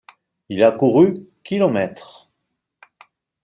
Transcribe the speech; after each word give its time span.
Il 0.49 0.63
a 0.63 0.71
couru 0.71 1.27
kilomètres. 1.43 2.31